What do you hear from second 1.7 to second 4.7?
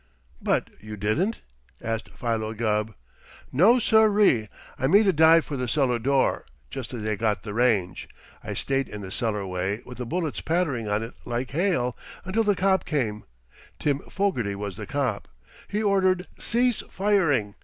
asked Philo Gubb. "No, siree!